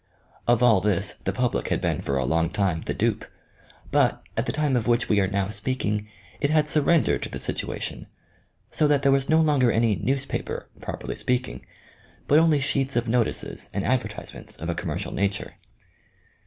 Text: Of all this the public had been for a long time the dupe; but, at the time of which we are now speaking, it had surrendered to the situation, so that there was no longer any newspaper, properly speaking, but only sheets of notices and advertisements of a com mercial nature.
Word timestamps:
Of 0.47 0.63
all 0.63 0.81
this 0.81 1.19
the 1.25 1.31
public 1.31 1.67
had 1.67 1.79
been 1.79 2.01
for 2.01 2.17
a 2.17 2.25
long 2.25 2.49
time 2.49 2.81
the 2.87 2.93
dupe; 2.95 3.23
but, 3.91 4.23
at 4.35 4.47
the 4.47 4.51
time 4.51 4.75
of 4.75 4.87
which 4.87 5.07
we 5.07 5.19
are 5.19 5.27
now 5.27 5.49
speaking, 5.49 6.07
it 6.39 6.49
had 6.49 6.67
surrendered 6.67 7.21
to 7.21 7.29
the 7.29 7.37
situation, 7.37 8.07
so 8.71 8.87
that 8.87 9.03
there 9.03 9.11
was 9.11 9.29
no 9.29 9.39
longer 9.39 9.71
any 9.71 9.95
newspaper, 9.95 10.67
properly 10.81 11.15
speaking, 11.15 11.63
but 12.27 12.39
only 12.39 12.59
sheets 12.59 12.95
of 12.95 13.07
notices 13.07 13.69
and 13.75 13.85
advertisements 13.85 14.55
of 14.55 14.69
a 14.69 14.73
com 14.73 14.89
mercial 14.89 15.13
nature. 15.13 15.53